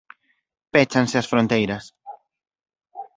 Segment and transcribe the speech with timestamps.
[0.73, 1.83] Péchanse as fronteiras.